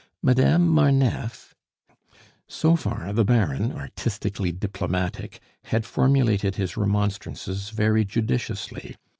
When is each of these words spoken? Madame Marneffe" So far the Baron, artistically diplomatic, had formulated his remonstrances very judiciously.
Madame 0.23 0.67
Marneffe" 0.67 1.53
So 2.47 2.75
far 2.75 3.13
the 3.13 3.23
Baron, 3.23 3.71
artistically 3.71 4.51
diplomatic, 4.51 5.39
had 5.65 5.85
formulated 5.85 6.55
his 6.55 6.75
remonstrances 6.75 7.69
very 7.69 8.03
judiciously. 8.03 8.95